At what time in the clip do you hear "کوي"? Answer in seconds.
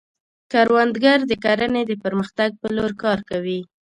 3.29-3.59